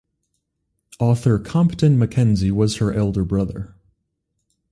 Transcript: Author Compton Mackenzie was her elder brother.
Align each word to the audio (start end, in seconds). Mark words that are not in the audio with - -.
Author 0.99 1.37
Compton 1.37 1.95
Mackenzie 1.99 2.49
was 2.49 2.77
her 2.77 2.91
elder 2.91 3.23
brother. 3.23 3.75